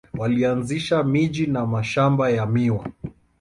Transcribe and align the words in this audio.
Walianzisha 0.17 1.03
miji 1.03 1.47
na 1.47 1.65
mashamba 1.65 2.29
ya 2.29 2.45
miwa. 2.45 2.87